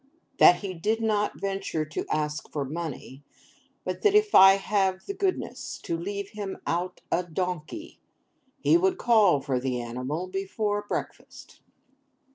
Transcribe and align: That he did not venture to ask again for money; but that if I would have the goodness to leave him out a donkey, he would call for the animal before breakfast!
That 0.39 0.61
he 0.61 0.73
did 0.73 0.99
not 0.99 1.39
venture 1.39 1.85
to 1.85 2.07
ask 2.09 2.45
again 2.45 2.53
for 2.53 2.65
money; 2.65 3.21
but 3.85 4.01
that 4.01 4.15
if 4.15 4.33
I 4.33 4.53
would 4.53 4.61
have 4.61 5.05
the 5.05 5.13
goodness 5.13 5.77
to 5.83 5.95
leave 5.95 6.29
him 6.29 6.57
out 6.65 7.01
a 7.11 7.21
donkey, 7.21 7.99
he 8.61 8.77
would 8.77 8.97
call 8.97 9.41
for 9.41 9.59
the 9.59 9.79
animal 9.79 10.25
before 10.25 10.83
breakfast! 10.89 11.59